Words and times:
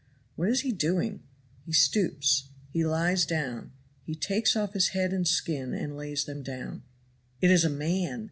What 0.35 0.49
is 0.49 0.61
he 0.61 0.71
doing? 0.71 1.21
He 1.63 1.73
stoops 1.73 2.49
he 2.71 2.83
lies 2.83 3.23
down 3.23 3.71
he 4.03 4.15
takes 4.15 4.55
off 4.55 4.73
his 4.73 4.87
head 4.89 5.13
and 5.13 5.27
skin 5.27 5.75
and 5.75 5.95
lays 5.95 6.25
them 6.25 6.41
down. 6.41 6.81
It 7.39 7.51
is 7.51 7.63
a 7.63 7.69
man! 7.69 8.19